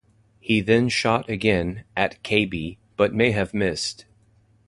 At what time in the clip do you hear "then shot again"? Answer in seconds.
0.61-1.83